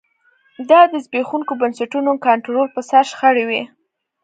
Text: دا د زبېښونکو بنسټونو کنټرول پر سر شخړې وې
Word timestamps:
دا 0.69 0.81
د 0.91 0.93
زبېښونکو 1.05 1.53
بنسټونو 1.61 2.11
کنټرول 2.25 2.67
پر 2.73 2.83
سر 2.89 3.03
شخړې 3.11 3.43
وې 3.49 3.61